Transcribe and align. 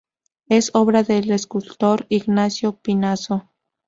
Es 0.49 0.71
obra 0.73 1.03
del 1.03 1.29
escultor 1.29 2.07
Ignacio 2.09 2.75
Pinazo. 2.81 3.51